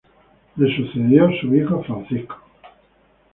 Fue 0.55 0.65
sucedido 0.75 1.27
por 1.27 1.41
su 1.41 1.53
hijo 1.55 1.83
Francisco. 1.83 2.35